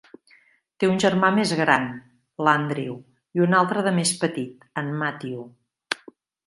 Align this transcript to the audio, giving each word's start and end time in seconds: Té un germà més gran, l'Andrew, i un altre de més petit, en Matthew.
Té 0.83 0.87
un 0.91 0.95
germà 1.03 1.29
més 1.35 1.51
gran, 1.59 1.85
l'Andrew, 2.47 2.99
i 3.39 3.47
un 3.49 3.57
altre 3.61 3.87
de 3.91 3.95
més 4.01 4.17
petit, 4.25 4.69
en 4.85 4.95
Matthew. 5.05 5.51